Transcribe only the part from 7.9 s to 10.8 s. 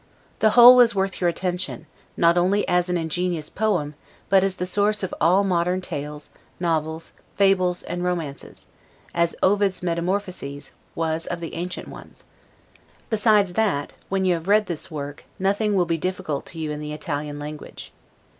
romances; as Ovid's "Metamorphoses;"